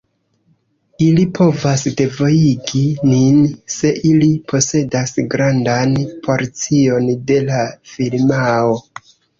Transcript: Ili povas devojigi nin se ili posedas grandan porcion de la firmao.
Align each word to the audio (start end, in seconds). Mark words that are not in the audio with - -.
Ili 1.07 1.25
povas 1.39 1.83
devojigi 1.99 2.81
nin 3.11 3.39
se 3.75 3.93
ili 4.15 4.33
posedas 4.55 5.17
grandan 5.37 5.97
porcion 6.29 7.17
de 7.31 7.43
la 7.53 7.65
firmao. 7.97 8.79